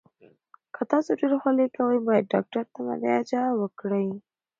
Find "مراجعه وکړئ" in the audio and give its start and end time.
2.87-4.07